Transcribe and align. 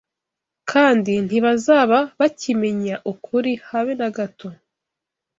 kandi 0.71 1.13
ntibazaba 1.27 1.99
bakimenya 2.19 2.95
ukuri 3.11 3.51
habe 3.67 3.93
nagato. 3.99 4.47